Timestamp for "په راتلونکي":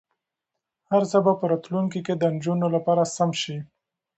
1.39-1.99